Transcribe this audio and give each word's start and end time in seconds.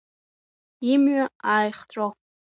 Имҩа 0.91 1.25
ааихҵәо. 1.51 2.07